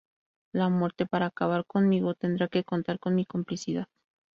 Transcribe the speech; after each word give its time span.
La 0.51 0.67
muerte, 0.67 1.05
para 1.05 1.27
acabar 1.27 1.63
conmigo, 1.67 2.15
tendrá 2.15 2.47
que 2.47 2.63
contar 2.63 2.97
con 2.97 3.13
mi 3.13 3.23
complicidad. 3.27 3.85